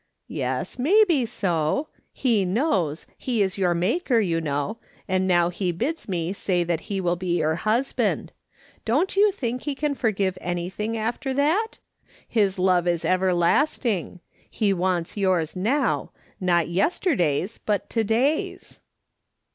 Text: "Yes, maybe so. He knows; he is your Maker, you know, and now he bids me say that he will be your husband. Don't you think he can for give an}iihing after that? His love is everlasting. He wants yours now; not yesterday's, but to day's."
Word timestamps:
"Yes, 0.41 0.79
maybe 0.79 1.27
so. 1.27 1.89
He 2.11 2.43
knows; 2.43 3.05
he 3.19 3.43
is 3.43 3.59
your 3.59 3.75
Maker, 3.75 4.19
you 4.19 4.41
know, 4.41 4.79
and 5.07 5.27
now 5.27 5.49
he 5.49 5.71
bids 5.71 6.09
me 6.09 6.33
say 6.33 6.63
that 6.63 6.79
he 6.89 6.99
will 6.99 7.15
be 7.15 7.37
your 7.37 7.53
husband. 7.53 8.31
Don't 8.83 9.15
you 9.15 9.31
think 9.31 9.61
he 9.61 9.75
can 9.75 9.93
for 9.93 10.09
give 10.09 10.39
an}iihing 10.41 10.95
after 10.95 11.35
that? 11.35 11.77
His 12.27 12.57
love 12.57 12.87
is 12.87 13.05
everlasting. 13.05 14.21
He 14.49 14.73
wants 14.73 15.17
yours 15.17 15.55
now; 15.55 16.09
not 16.39 16.67
yesterday's, 16.67 17.59
but 17.59 17.87
to 17.91 18.03
day's." 18.03 18.81